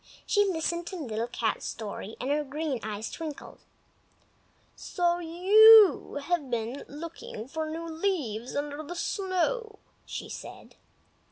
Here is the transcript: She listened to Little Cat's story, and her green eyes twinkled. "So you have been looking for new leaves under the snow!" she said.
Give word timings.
She 0.25 0.45
listened 0.45 0.87
to 0.87 0.95
Little 0.95 1.27
Cat's 1.27 1.63
story, 1.67 2.15
and 2.19 2.31
her 2.31 2.43
green 2.43 2.79
eyes 2.81 3.11
twinkled. 3.11 3.59
"So 4.75 5.19
you 5.19 6.15
have 6.23 6.49
been 6.49 6.85
looking 6.87 7.47
for 7.47 7.69
new 7.69 7.87
leaves 7.87 8.55
under 8.55 8.81
the 8.81 8.95
snow!" 8.95 9.77
she 10.07 10.27
said. 10.27 10.75